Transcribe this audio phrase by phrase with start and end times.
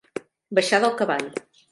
[0.59, 1.29] Baixar del cavall.